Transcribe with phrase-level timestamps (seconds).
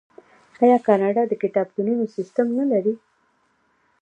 [0.63, 2.93] آیا کاناډا د کتابتونونو سیستم نلري؟